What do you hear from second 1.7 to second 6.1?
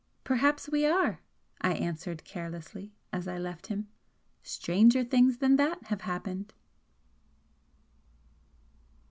answered, carelessly, as I left him; "Stranger things than that have